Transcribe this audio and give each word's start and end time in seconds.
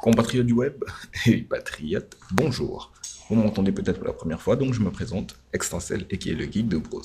Compatriotes 0.00 0.46
du 0.46 0.54
web 0.54 0.82
et 1.26 1.42
patriotes, 1.42 2.16
bonjour. 2.32 2.90
Vous 3.28 3.36
m'entendez 3.36 3.70
peut-être 3.70 3.98
pour 3.98 4.06
la 4.06 4.14
première 4.14 4.40
fois, 4.40 4.56
donc 4.56 4.72
je 4.72 4.80
me 4.80 4.90
présente, 4.90 5.36
Extensel, 5.52 6.06
et 6.08 6.16
qui 6.16 6.30
est 6.30 6.34
le 6.34 6.50
geek 6.50 6.68
de 6.68 6.78
Bros. 6.78 7.02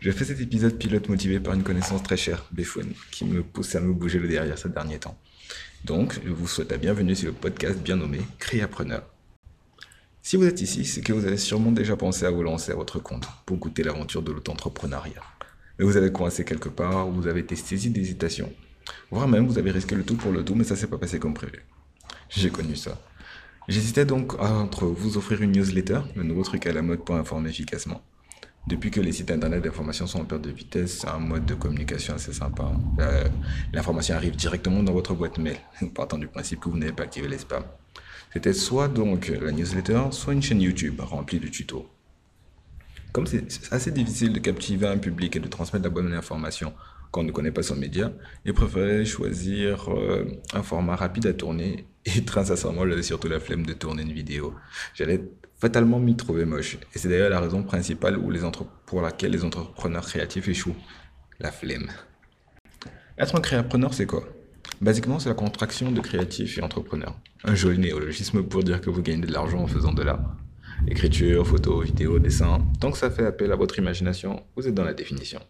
Je 0.00 0.10
fais 0.10 0.24
cet 0.24 0.40
épisode 0.40 0.78
pilote 0.78 1.10
motivé 1.10 1.38
par 1.38 1.52
une 1.52 1.62
connaissance 1.62 2.02
très 2.02 2.16
chère, 2.16 2.46
Befone, 2.50 2.94
qui 3.10 3.26
me 3.26 3.42
pousse 3.42 3.74
à 3.74 3.80
me 3.80 3.92
bouger 3.92 4.18
le 4.18 4.26
derrière 4.26 4.56
ces 4.56 4.70
derniers 4.70 4.98
temps. 4.98 5.18
Donc, 5.84 6.18
je 6.24 6.30
vous 6.30 6.48
souhaite 6.48 6.70
la 6.70 6.78
bienvenue 6.78 7.14
sur 7.14 7.26
le 7.26 7.34
podcast 7.34 7.78
bien 7.78 7.96
nommé 7.96 8.20
Créapreneur. 8.38 9.02
Si 10.22 10.36
vous 10.36 10.46
êtes 10.46 10.62
ici, 10.62 10.86
c'est 10.86 11.02
que 11.02 11.12
vous 11.12 11.26
avez 11.26 11.36
sûrement 11.36 11.72
déjà 11.72 11.94
pensé 11.94 12.24
à 12.24 12.30
vous 12.30 12.42
lancer 12.42 12.72
à 12.72 12.74
votre 12.74 13.00
compte 13.00 13.28
pour 13.44 13.58
goûter 13.58 13.82
l'aventure 13.82 14.22
de 14.22 14.32
l'auto-entrepreneuriat. 14.32 15.22
Mais 15.78 15.84
vous 15.84 15.98
avez 15.98 16.10
coincé 16.10 16.46
quelque 16.46 16.70
part, 16.70 17.06
ou 17.06 17.12
vous 17.12 17.26
avez 17.26 17.40
été 17.40 17.54
saisi 17.54 17.90
d'hésitation. 17.90 18.50
Voire 19.10 19.28
même, 19.28 19.46
vous 19.46 19.58
avez 19.58 19.72
risqué 19.72 19.94
le 19.94 20.04
tout 20.04 20.16
pour 20.16 20.32
le 20.32 20.42
tout, 20.42 20.54
mais 20.54 20.64
ça 20.64 20.74
s'est 20.74 20.86
pas 20.86 20.96
passé 20.96 21.18
comme 21.18 21.34
prévu. 21.34 21.66
J'ai 22.30 22.50
connu 22.50 22.76
ça. 22.76 22.98
J'hésitais 23.68 24.04
donc 24.04 24.40
entre 24.40 24.86
vous 24.86 25.16
offrir 25.16 25.42
une 25.42 25.52
newsletter, 25.52 26.00
le 26.14 26.22
nouveau 26.22 26.42
truc 26.42 26.66
à 26.66 26.72
la 26.72 26.80
mode 26.80 27.04
pour 27.04 27.16
informer 27.16 27.50
efficacement. 27.50 28.02
Depuis 28.66 28.90
que 28.90 29.00
les 29.00 29.10
sites 29.10 29.30
internet 29.30 29.64
d'information 29.64 30.06
sont 30.06 30.20
en 30.20 30.24
perte 30.24 30.42
de 30.42 30.50
vitesse, 30.50 31.00
c'est 31.00 31.08
un 31.08 31.18
mode 31.18 31.44
de 31.44 31.54
communication 31.54 32.14
assez 32.14 32.32
sympa. 32.32 32.72
Euh, 33.00 33.24
l'information 33.72 34.14
arrive 34.14 34.36
directement 34.36 34.82
dans 34.82 34.92
votre 34.92 35.14
boîte 35.14 35.38
mail, 35.38 35.56
partant 35.94 36.18
du 36.18 36.28
principe 36.28 36.60
que 36.60 36.68
vous 36.68 36.78
n'avez 36.78 36.92
pas 36.92 37.04
activé 37.04 37.26
les 37.26 37.38
spams. 37.38 37.64
C'était 38.32 38.52
soit 38.52 38.86
donc 38.86 39.28
la 39.28 39.50
newsletter, 39.50 40.02
soit 40.12 40.32
une 40.32 40.42
chaîne 40.42 40.60
YouTube 40.60 41.00
remplie 41.00 41.40
de 41.40 41.48
tutos. 41.48 41.88
Comme 43.12 43.26
c'est 43.26 43.44
assez 43.72 43.90
difficile 43.90 44.32
de 44.32 44.38
captiver 44.38 44.86
un 44.86 44.98
public 44.98 45.34
et 45.34 45.40
de 45.40 45.48
transmettre 45.48 45.84
la 45.84 45.90
bonne 45.90 46.12
information 46.12 46.72
quand 47.10 47.22
on 47.22 47.24
ne 47.24 47.32
connaît 47.32 47.50
pas 47.50 47.62
son 47.62 47.76
média, 47.76 48.12
il 48.44 48.54
préférait 48.54 49.04
choisir 49.04 49.90
euh, 49.90 50.24
un 50.52 50.62
format 50.62 50.96
rapide 50.96 51.26
à 51.26 51.32
tourner 51.32 51.86
et 52.04 52.24
très 52.24 52.46
sincèrement, 52.46 52.86
j'avais 52.88 53.02
surtout 53.02 53.28
la 53.28 53.40
flemme 53.40 53.66
de 53.66 53.72
tourner 53.72 54.02
une 54.02 54.12
vidéo. 54.12 54.54
J'allais 54.94 55.22
fatalement 55.58 55.98
m'y 55.98 56.16
trouver 56.16 56.44
moche. 56.44 56.78
Et 56.94 56.98
c'est 56.98 57.08
d'ailleurs 57.08 57.30
la 57.30 57.40
raison 57.40 57.62
principale 57.62 58.18
pour 58.86 59.02
laquelle 59.02 59.32
les 59.32 59.44
entrepreneurs 59.44 60.06
créatifs 60.06 60.48
échouent. 60.48 60.76
La 61.38 61.52
flemme. 61.52 61.90
Être 63.18 63.36
un 63.36 63.40
créapreneur, 63.40 63.92
c'est 63.92 64.06
quoi? 64.06 64.24
Basiquement, 64.80 65.18
c'est 65.18 65.28
la 65.28 65.34
contraction 65.34 65.92
de 65.92 66.00
créatif 66.00 66.58
et 66.58 66.62
entrepreneur. 66.62 67.14
Un 67.44 67.54
joli 67.54 67.78
néologisme 67.78 68.42
pour 68.42 68.62
dire 68.62 68.80
que 68.80 68.88
vous 68.88 69.02
gagnez 69.02 69.26
de 69.26 69.32
l'argent 69.32 69.58
en 69.58 69.66
faisant 69.66 69.92
de 69.92 70.02
l'art. 70.02 70.36
Écriture, 70.88 71.46
photo, 71.46 71.80
vidéo, 71.80 72.18
dessin, 72.18 72.66
tant 72.80 72.90
que 72.90 72.96
ça 72.96 73.10
fait 73.10 73.26
appel 73.26 73.52
à 73.52 73.56
votre 73.56 73.78
imagination, 73.78 74.42
vous 74.56 74.66
êtes 74.66 74.74
dans 74.74 74.84
la 74.84 74.94
définition. 74.94 75.40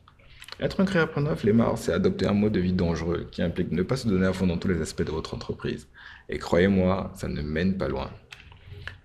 Être 0.62 0.80
un 0.80 0.84
créapreneur 0.84 1.39
flemmard, 1.39 1.78
c'est 1.78 1.91
adopter 1.91 2.27
un 2.27 2.34
mode 2.34 2.53
de 2.53 2.61
vie 2.61 2.75
dangereux 2.75 3.27
qui 3.30 3.41
implique 3.41 3.72
ne 3.72 3.83
pas 3.83 3.97
se 3.97 4.06
donner 4.06 4.27
à 4.27 4.34
fond 4.34 4.47
dans 4.47 4.58
tous 4.58 4.69
les 4.69 4.83
aspects 4.83 5.02
de 5.02 5.11
votre 5.11 5.33
entreprise. 5.33 5.89
Et 6.28 6.36
croyez-moi, 6.36 7.11
ça 7.14 7.28
ne 7.28 7.41
mène 7.41 7.78
pas 7.78 7.89
loin. 7.89 8.11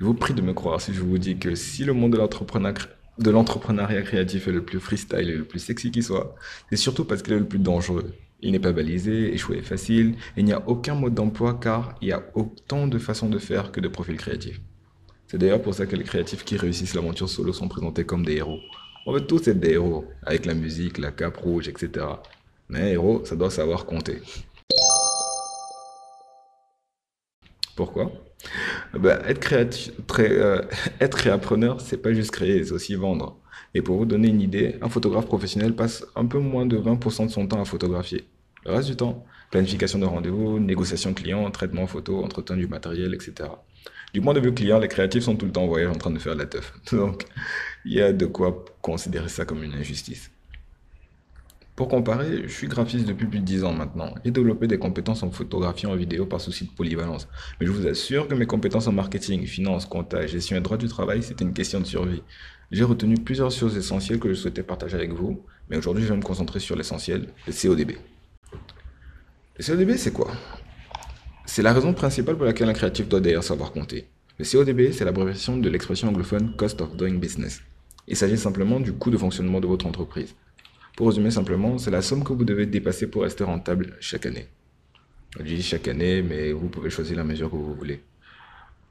Je 0.01 0.05
vous 0.05 0.13
prie 0.13 0.33
de 0.33 0.41
me 0.41 0.51
croire 0.51 0.81
si 0.81 0.93
je 0.93 0.99
vous 0.99 1.17
dis 1.17 1.37
que 1.37 1.55
si 1.55 1.85
le 1.85 1.93
monde 1.93 2.11
de 2.11 3.31
l'entrepreneuriat 3.31 4.01
créatif 4.01 4.49
est 4.49 4.51
le 4.51 4.65
plus 4.65 4.81
freestyle 4.81 5.29
et 5.29 5.37
le 5.37 5.45
plus 5.45 5.59
sexy 5.59 5.91
qui 5.91 6.03
soit, 6.03 6.35
c'est 6.69 6.75
surtout 6.75 7.05
parce 7.05 7.21
qu'il 7.21 7.31
est 7.31 7.39
le 7.39 7.47
plus 7.47 7.59
dangereux. 7.59 8.11
Il 8.41 8.51
n'est 8.51 8.59
pas 8.59 8.73
balisé, 8.73 9.33
échouer 9.33 9.59
est 9.59 9.61
facile, 9.61 10.15
et 10.35 10.41
il 10.41 10.45
n'y 10.45 10.51
a 10.51 10.67
aucun 10.67 10.95
mode 10.95 11.13
d'emploi 11.13 11.53
car 11.53 11.95
il 12.01 12.09
y 12.09 12.11
a 12.11 12.25
autant 12.33 12.85
de 12.85 12.99
façons 12.99 13.29
de 13.29 13.39
faire 13.39 13.71
que 13.71 13.79
de 13.79 13.87
profils 13.87 14.17
créatifs. 14.17 14.59
C'est 15.27 15.37
d'ailleurs 15.37 15.61
pour 15.61 15.73
ça 15.73 15.85
que 15.85 15.95
les 15.95 16.03
créatifs 16.03 16.43
qui 16.43 16.57
réussissent 16.57 16.95
l'aventure 16.95 17.29
solo 17.29 17.53
sont 17.53 17.69
présentés 17.69 18.03
comme 18.03 18.25
des 18.25 18.35
héros. 18.35 18.59
On 19.07 19.13
veut 19.13 19.21
tous 19.21 19.47
être 19.47 19.59
des 19.59 19.73
héros, 19.73 20.05
avec 20.23 20.47
la 20.47 20.55
musique, 20.55 20.97
la 20.97 21.11
cape 21.11 21.37
rouge, 21.37 21.67
etc. 21.67 22.07
Mais 22.69 22.79
un 22.79 22.87
héros, 22.87 23.23
ça 23.23 23.35
doit 23.35 23.51
savoir 23.51 23.85
compter. 23.85 24.19
Pourquoi? 27.75 28.11
Ben, 28.95 29.21
être, 29.27 29.39
créatif, 29.39 29.91
très, 30.07 30.31
euh, 30.31 30.59
être 30.99 31.19
c'est 31.79 32.01
pas 32.01 32.13
juste 32.13 32.31
créer, 32.31 32.63
c'est 32.63 32.71
aussi 32.71 32.95
vendre. 32.95 33.37
Et 33.75 33.83
pour 33.83 33.97
vous 33.97 34.05
donner 34.05 34.29
une 34.29 34.41
idée, 34.41 34.77
un 34.81 34.89
photographe 34.89 35.27
professionnel 35.27 35.75
passe 35.75 36.03
un 36.15 36.25
peu 36.25 36.39
moins 36.39 36.65
de 36.65 36.77
20% 36.77 37.27
de 37.27 37.31
son 37.31 37.45
temps 37.45 37.61
à 37.61 37.65
photographier. 37.65 38.23
Le 38.65 38.71
reste 38.71 38.87
du 38.87 38.95
temps, 38.95 39.23
planification 39.51 39.99
de 39.99 40.05
rendez-vous, 40.05 40.59
négociation 40.59 41.13
client, 41.13 41.51
traitement 41.51 41.85
photo, 41.85 42.23
entretien 42.23 42.57
du 42.57 42.65
matériel, 42.65 43.13
etc. 43.13 43.49
Du 44.15 44.21
point 44.21 44.33
de 44.33 44.39
vue 44.39 44.53
client, 44.53 44.79
les 44.79 44.87
créatifs 44.87 45.23
sont 45.23 45.35
tout 45.35 45.45
le 45.45 45.51
temps 45.51 45.63
en 45.63 45.67
voyage 45.67 45.89
en 45.89 45.97
train 45.97 46.09
de 46.09 46.19
faire 46.19 46.35
la 46.35 46.45
teuf. 46.45 46.71
Donc, 46.93 47.25
il 47.83 47.91
y 47.91 48.01
a 48.01 48.13
de 48.13 48.25
quoi 48.25 48.63
considérer 48.81 49.27
ça 49.27 49.43
comme 49.43 49.61
une 49.61 49.73
injustice. 49.73 50.31
Pour 51.75 51.89
comparer, 51.89 52.43
je 52.43 52.47
suis 52.47 52.69
graphiste 52.69 53.05
depuis 53.05 53.27
plus 53.27 53.39
de 53.39 53.43
10 53.43 53.65
ans 53.65 53.73
maintenant 53.73 54.15
et 54.23 54.31
développé 54.31 54.67
des 54.67 54.79
compétences 54.79 55.21
en 55.23 55.31
photographie 55.31 55.85
et 55.85 55.89
en 55.89 55.97
vidéo 55.97 56.25
par 56.25 56.39
souci 56.39 56.63
de 56.63 56.71
polyvalence. 56.71 57.27
Mais 57.59 57.67
je 57.67 57.73
vous 57.73 57.85
assure 57.87 58.29
que 58.29 58.35
mes 58.35 58.45
compétences 58.45 58.87
en 58.87 58.93
marketing, 58.93 59.45
finance, 59.45 59.85
comptage, 59.85 60.29
gestion 60.29 60.55
et 60.55 60.61
droit 60.61 60.77
du 60.77 60.87
travail, 60.87 61.21
c'était 61.21 61.43
une 61.43 61.51
question 61.51 61.81
de 61.81 61.85
survie. 61.85 62.23
J'ai 62.71 62.85
retenu 62.85 63.15
plusieurs 63.15 63.51
choses 63.51 63.75
essentielles 63.75 64.19
que 64.19 64.29
je 64.29 64.35
souhaitais 64.35 64.63
partager 64.63 64.95
avec 64.95 65.11
vous, 65.11 65.43
mais 65.69 65.75
aujourd'hui 65.75 66.03
je 66.03 66.13
vais 66.13 66.17
me 66.17 66.23
concentrer 66.23 66.61
sur 66.61 66.77
l'essentiel, 66.77 67.27
le 67.47 67.51
CODB. 67.51 67.97
Le 69.59 69.65
CODB, 69.65 69.97
c'est 69.97 70.13
quoi? 70.13 70.31
C'est 71.45 71.61
la 71.61 71.73
raison 71.73 71.93
principale 71.93 72.35
pour 72.35 72.45
laquelle 72.45 72.69
un 72.69 72.73
créatif 72.73 73.07
doit 73.07 73.19
d'ailleurs 73.19 73.43
savoir 73.43 73.71
compter. 73.71 74.07
Le 74.39 74.45
CODB, 74.45 74.91
c'est 74.91 75.05
l'abréviation 75.05 75.57
de 75.57 75.69
l'expression 75.69 76.09
anglophone 76.09 76.55
Cost 76.57 76.81
of 76.81 76.95
Doing 76.97 77.15
Business. 77.19 77.61
Il 78.07 78.17
s'agit 78.17 78.37
simplement 78.37 78.79
du 78.79 78.93
coût 78.93 79.11
de 79.11 79.17
fonctionnement 79.17 79.59
de 79.59 79.67
votre 79.67 79.85
entreprise. 79.85 80.35
Pour 80.97 81.07
résumer 81.07 81.31
simplement, 81.31 81.77
c'est 81.77 81.91
la 81.91 82.01
somme 82.01 82.23
que 82.23 82.33
vous 82.33 82.45
devez 82.45 82.65
dépasser 82.65 83.07
pour 83.07 83.23
rester 83.23 83.43
rentable 83.43 83.95
chaque 83.99 84.25
année. 84.25 84.47
Je 85.37 85.43
dis 85.43 85.61
chaque 85.61 85.87
année, 85.87 86.21
mais 86.21 86.51
vous 86.51 86.67
pouvez 86.67 86.89
choisir 86.89 87.17
la 87.17 87.23
mesure 87.23 87.49
que 87.49 87.55
vous 87.55 87.75
voulez. 87.75 88.01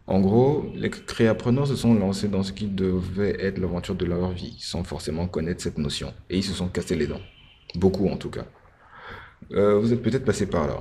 En 0.07 0.21
gros, 0.21 0.71
les 0.75 0.91
créapreneurs 0.91 1.67
se 1.67 1.77
sont 1.77 1.95
lancés 1.95 2.29
dans 2.29 2.43
ce 2.43 2.53
qui 2.53 2.67
devait 2.67 3.43
être 3.43 3.59
l'aventure 3.59 3.95
de 3.95 4.05
leur 4.05 4.31
vie, 4.31 4.55
sans 4.59 4.85
forcément 4.85 5.27
connaître 5.27 5.63
cette 5.63 5.79
notion. 5.79 6.13
Et 6.31 6.39
ils 6.39 6.45
se 6.45 6.53
sont 6.53 6.69
cassés 6.69 6.97
les 6.97 7.07
dents. 7.07 7.23
Beaucoup 7.75 8.09
en 8.09 8.17
tout 8.17 8.31
cas. 8.31 8.45
Euh, 9.53 9.79
vous 9.79 9.93
êtes 9.93 10.03
peut-être 10.03 10.25
passé 10.25 10.47
par 10.47 10.67
là, 10.67 10.81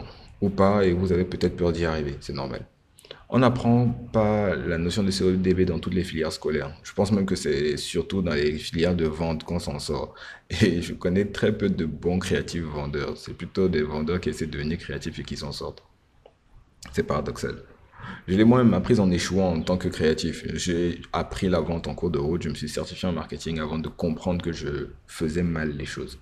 pas, 0.49 0.85
et 0.85 0.93
vous 0.93 1.11
avez 1.11 1.25
peut-être 1.25 1.55
peur 1.55 1.71
d'y 1.71 1.85
arriver, 1.85 2.15
c'est 2.19 2.33
normal. 2.33 2.65
On 3.35 3.39
n'apprend 3.39 3.87
pas 4.11 4.55
la 4.55 4.77
notion 4.77 5.01
de 5.01 5.09
CODB 5.09 5.65
dans 5.65 5.79
toutes 5.79 5.95
les 5.95 6.03
filières 6.03 6.31
scolaires. 6.31 6.71
Je 6.83 6.93
pense 6.93 7.11
même 7.11 7.25
que 7.25 7.35
c'est 7.35 7.77
surtout 7.77 8.21
dans 8.21 8.35
les 8.35 8.59
filières 8.59 8.95
de 8.95 9.05
vente 9.05 9.43
qu'on 9.43 9.57
s'en 9.57 9.79
sort. 9.79 10.13
Et 10.61 10.83
je 10.83 10.93
connais 10.93 11.25
très 11.25 11.57
peu 11.57 11.69
de 11.69 11.85
bons 11.85 12.19
créatifs 12.19 12.63
vendeurs. 12.63 13.17
C'est 13.17 13.33
plutôt 13.33 13.69
des 13.69 13.81
vendeurs 13.81 14.21
qui 14.21 14.29
essaient 14.29 14.45
de 14.45 14.51
devenir 14.51 14.77
créatifs 14.77 15.17
et 15.17 15.23
qui 15.23 15.35
s'en 15.35 15.51
sortent. 15.51 15.83
C'est 16.91 17.01
paradoxal. 17.01 17.63
Je 18.27 18.35
l'ai 18.35 18.43
moi-même 18.43 18.73
appris 18.75 18.99
en 18.99 19.09
échouant 19.09 19.53
en 19.53 19.61
tant 19.61 19.77
que 19.77 19.87
créatif. 19.87 20.45
J'ai 20.53 21.01
appris 21.11 21.49
la 21.49 21.59
vente 21.59 21.87
en 21.87 21.95
cours 21.95 22.11
de 22.11 22.19
route, 22.19 22.43
je 22.43 22.49
me 22.49 22.55
suis 22.55 22.69
certifié 22.69 23.09
en 23.09 23.13
marketing 23.13 23.59
avant 23.59 23.79
de 23.79 23.89
comprendre 23.89 24.43
que 24.43 24.51
je 24.51 24.89
faisais 25.07 25.43
mal 25.43 25.71
les 25.71 25.85
choses. 25.85 26.19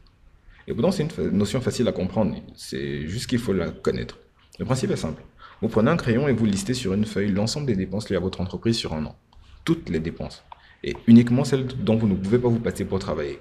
Et 0.67 0.73
pourtant, 0.73 0.91
c'est 0.91 1.03
une 1.03 1.29
notion 1.31 1.61
facile 1.61 1.87
à 1.87 1.91
comprendre. 1.91 2.35
C'est 2.55 3.07
juste 3.07 3.27
qu'il 3.27 3.39
faut 3.39 3.53
la 3.53 3.69
connaître. 3.69 4.17
Le 4.59 4.65
principe 4.65 4.91
est 4.91 4.97
simple. 4.97 5.23
Vous 5.61 5.67
prenez 5.67 5.91
un 5.91 5.97
crayon 5.97 6.27
et 6.27 6.33
vous 6.33 6.45
listez 6.45 6.73
sur 6.73 6.93
une 6.93 7.05
feuille 7.05 7.31
l'ensemble 7.31 7.67
des 7.67 7.75
dépenses 7.75 8.09
liées 8.09 8.15
à 8.15 8.19
votre 8.19 8.41
entreprise 8.41 8.77
sur 8.77 8.93
un 8.93 9.05
an. 9.05 9.15
Toutes 9.63 9.89
les 9.89 9.99
dépenses. 9.99 10.43
Et 10.83 10.95
uniquement 11.07 11.43
celles 11.43 11.67
dont 11.67 11.95
vous 11.95 12.07
ne 12.07 12.15
pouvez 12.15 12.39
pas 12.39 12.47
vous 12.47 12.59
passer 12.59 12.85
pour 12.85 12.99
travailler. 12.99 13.39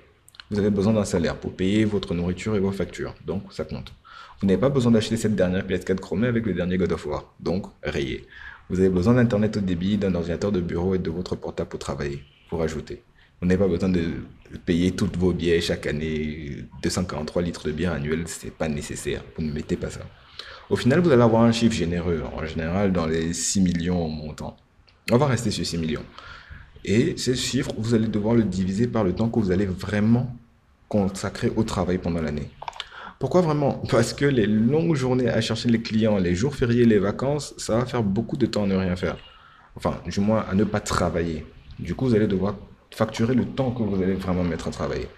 Vous 0.50 0.58
avez 0.58 0.70
besoin 0.70 0.92
d'un 0.92 1.04
salaire 1.04 1.36
pour 1.36 1.54
payer 1.54 1.84
votre 1.84 2.12
nourriture 2.12 2.56
et 2.56 2.60
vos 2.60 2.72
factures. 2.72 3.14
Donc, 3.24 3.52
ça 3.52 3.64
compte. 3.64 3.92
Vous 4.40 4.46
n'avez 4.46 4.60
pas 4.60 4.68
besoin 4.68 4.92
d'acheter 4.92 5.16
cette 5.16 5.36
dernière 5.36 5.66
PS4 5.66 5.96
chromée 5.96 6.26
avec 6.26 6.44
le 6.44 6.54
dernier 6.54 6.76
God 6.76 6.92
of 6.92 7.06
War. 7.06 7.34
Donc, 7.40 7.66
rayez. 7.82 8.26
Vous 8.68 8.80
avez 8.80 8.88
besoin 8.88 9.14
d'Internet 9.14 9.56
au 9.56 9.60
débit, 9.60 9.96
d'un 9.96 10.14
ordinateur 10.14 10.52
de 10.52 10.60
bureau 10.60 10.94
et 10.94 10.98
de 10.98 11.10
votre 11.10 11.36
portable 11.36 11.68
pour 11.68 11.78
travailler. 11.78 12.22
Pour 12.48 12.62
ajouter. 12.62 13.02
Vous 13.40 13.48
n'avez 13.48 13.58
pas 13.58 13.68
besoin 13.68 13.88
de 13.88 14.02
payer 14.66 14.92
toutes 14.92 15.16
vos 15.16 15.32
bières 15.32 15.62
chaque 15.62 15.86
année. 15.86 16.58
243 16.82 17.40
litres 17.40 17.66
de 17.66 17.72
bière 17.72 17.92
annuelle, 17.92 18.24
c'est 18.26 18.52
pas 18.52 18.68
nécessaire. 18.68 19.22
Vous 19.36 19.42
ne 19.42 19.50
mettez 19.50 19.76
pas 19.76 19.88
ça. 19.88 20.00
Au 20.68 20.76
final, 20.76 21.00
vous 21.00 21.10
allez 21.10 21.22
avoir 21.22 21.42
un 21.42 21.52
chiffre 21.52 21.74
généreux, 21.74 22.22
en 22.36 22.44
général 22.44 22.92
dans 22.92 23.06
les 23.06 23.32
6 23.32 23.62
millions 23.62 24.04
en 24.04 24.08
montant. 24.08 24.56
On 25.10 25.16
va 25.16 25.26
rester 25.26 25.50
sur 25.50 25.64
6 25.64 25.78
millions. 25.78 26.04
Et 26.84 27.16
ce 27.16 27.34
chiffre, 27.34 27.72
vous 27.78 27.94
allez 27.94 28.08
devoir 28.08 28.34
le 28.34 28.44
diviser 28.44 28.86
par 28.86 29.04
le 29.04 29.14
temps 29.14 29.28
que 29.28 29.40
vous 29.40 29.50
allez 29.50 29.66
vraiment 29.66 30.36
consacrer 30.88 31.50
au 31.56 31.64
travail 31.64 31.98
pendant 31.98 32.20
l'année. 32.20 32.50
Pourquoi 33.18 33.40
vraiment? 33.40 33.82
Parce 33.90 34.12
que 34.12 34.24
les 34.24 34.46
longues 34.46 34.94
journées 34.94 35.28
à 35.28 35.40
chercher 35.40 35.68
les 35.68 35.80
clients, 35.80 36.18
les 36.18 36.34
jours 36.34 36.54
fériés, 36.54 36.84
les 36.84 36.98
vacances, 36.98 37.54
ça 37.56 37.78
va 37.78 37.86
faire 37.86 38.02
beaucoup 38.02 38.36
de 38.36 38.46
temps 38.46 38.64
à 38.64 38.66
ne 38.66 38.76
rien 38.76 38.96
faire. 38.96 39.16
Enfin, 39.76 40.00
du 40.06 40.20
moins 40.20 40.44
à 40.50 40.54
ne 40.54 40.64
pas 40.64 40.80
travailler. 40.80 41.46
Du 41.78 41.94
coup, 41.94 42.06
vous 42.06 42.14
allez 42.14 42.26
devoir 42.26 42.56
facturer 42.94 43.34
le 43.34 43.44
temps 43.44 43.70
que 43.70 43.82
vous 43.82 44.02
allez 44.02 44.14
vraiment 44.14 44.44
mettre 44.44 44.68
à 44.68 44.70
travailler. 44.70 45.08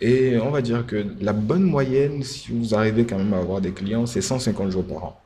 Et 0.00 0.38
on 0.38 0.50
va 0.50 0.62
dire 0.62 0.86
que 0.86 1.04
la 1.20 1.32
bonne 1.32 1.62
moyenne, 1.62 2.22
si 2.22 2.52
vous 2.52 2.74
arrivez 2.74 3.04
quand 3.04 3.18
même 3.18 3.34
à 3.34 3.38
avoir 3.38 3.60
des 3.60 3.72
clients, 3.72 4.06
c'est 4.06 4.22
150 4.22 4.70
jours 4.70 4.84
par 4.84 5.04
an. 5.04 5.20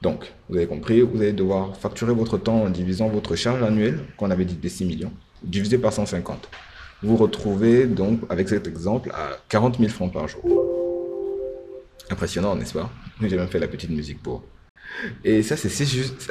Donc, 0.00 0.32
vous 0.48 0.56
avez 0.56 0.66
compris, 0.66 1.00
vous 1.02 1.20
allez 1.20 1.32
devoir 1.32 1.76
facturer 1.76 2.14
votre 2.14 2.38
temps 2.38 2.62
en 2.62 2.70
divisant 2.70 3.08
votre 3.08 3.34
charge 3.34 3.62
annuelle, 3.62 4.00
qu'on 4.16 4.30
avait 4.30 4.44
dit 4.44 4.54
des 4.54 4.68
6 4.68 4.84
millions, 4.86 5.12
divisé 5.42 5.76
par 5.76 5.92
150. 5.92 6.48
Vous 7.02 7.16
retrouvez 7.16 7.86
donc, 7.86 8.20
avec 8.30 8.48
cet 8.48 8.66
exemple, 8.66 9.10
à 9.12 9.36
40 9.48 9.78
000 9.78 9.90
francs 9.90 10.12
par 10.12 10.26
jour. 10.28 10.42
Impressionnant, 12.10 12.56
n'est-ce 12.56 12.72
pas? 12.72 12.90
J'ai 13.20 13.36
même 13.36 13.48
fait 13.48 13.58
la 13.58 13.68
petite 13.68 13.90
musique 13.90 14.22
pour. 14.22 14.42
Et 15.24 15.42
ça, 15.42 15.56
c'est 15.56 15.84
juste, 15.84 16.30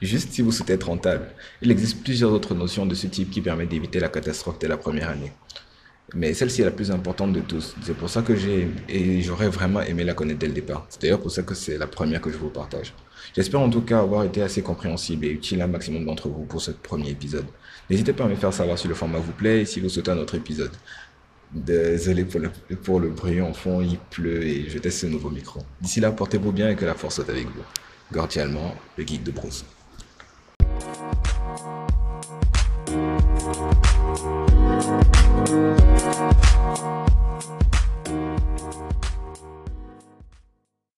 juste 0.00 0.32
si 0.32 0.42
vous 0.42 0.52
souhaitez 0.52 0.74
être 0.74 0.88
rentable. 0.88 1.26
Il 1.60 1.70
existe 1.70 2.02
plusieurs 2.02 2.32
autres 2.32 2.54
notions 2.54 2.86
de 2.86 2.94
ce 2.94 3.06
type 3.06 3.30
qui 3.30 3.40
permettent 3.40 3.68
d'éviter 3.68 4.00
la 4.00 4.08
catastrophe 4.08 4.58
dès 4.58 4.68
la 4.68 4.76
première 4.76 5.10
année. 5.10 5.32
Mais 6.14 6.34
celle-ci 6.34 6.62
est 6.62 6.64
la 6.64 6.70
plus 6.70 6.90
importante 6.90 7.32
de 7.32 7.40
tous. 7.40 7.74
C'est 7.82 7.96
pour 7.96 8.10
ça 8.10 8.22
que 8.22 8.36
j'ai, 8.36 8.68
et 8.88 9.22
j'aurais 9.22 9.48
vraiment 9.48 9.80
aimé 9.80 10.04
la 10.04 10.14
connaître 10.14 10.40
dès 10.40 10.48
le 10.48 10.52
départ. 10.52 10.86
C'est 10.90 11.02
d'ailleurs 11.02 11.20
pour 11.20 11.30
ça 11.30 11.42
que 11.42 11.54
c'est 11.54 11.78
la 11.78 11.86
première 11.86 12.20
que 12.20 12.30
je 12.30 12.36
vous 12.36 12.50
partage. 12.50 12.92
J'espère 13.34 13.60
en 13.60 13.70
tout 13.70 13.80
cas 13.80 14.00
avoir 14.00 14.24
été 14.24 14.42
assez 14.42 14.62
compréhensible 14.62 15.24
et 15.24 15.30
utile 15.30 15.62
à 15.62 15.64
un 15.64 15.68
maximum 15.68 16.04
d'entre 16.04 16.28
vous 16.28 16.44
pour 16.44 16.60
ce 16.60 16.70
premier 16.70 17.10
épisode. 17.10 17.46
N'hésitez 17.88 18.12
pas 18.12 18.24
à 18.24 18.28
me 18.28 18.36
faire 18.36 18.52
savoir 18.52 18.78
si 18.78 18.88
le 18.88 18.94
format 18.94 19.18
vous 19.18 19.32
plaît 19.32 19.62
et 19.62 19.64
si 19.64 19.80
vous 19.80 19.88
souhaitez 19.88 20.10
un 20.10 20.18
autre 20.18 20.34
épisode. 20.34 20.72
Désolé 21.52 22.24
pour 22.24 22.40
le, 22.40 22.50
pour 22.76 22.98
le 22.98 23.10
bruit 23.10 23.42
en 23.42 23.52
fond, 23.52 23.82
il 23.82 23.98
pleut 23.98 24.42
et 24.42 24.70
je 24.70 24.78
teste 24.78 25.00
ce 25.00 25.06
nouveau 25.06 25.28
micro. 25.28 25.60
D'ici 25.82 26.00
là, 26.00 26.10
portez-vous 26.10 26.50
bien 26.50 26.70
et 26.70 26.76
que 26.76 26.86
la 26.86 26.94
force 26.94 27.16
soit 27.16 27.28
avec 27.28 27.44
vous. 27.44 27.62
Gordialement, 28.10 28.74
le 28.96 29.06
geek 29.06 29.22
de 29.22 29.32
bronze. 29.32 29.64